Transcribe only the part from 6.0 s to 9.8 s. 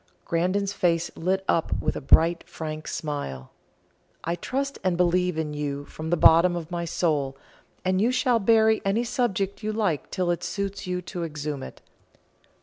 the bottom of my soul, and you shall bury any subject you